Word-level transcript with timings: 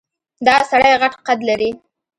دا 0.47 0.57
سړی 0.71 0.91
غټ 1.01 1.13
قد 1.27 1.39
لري. 1.49 1.69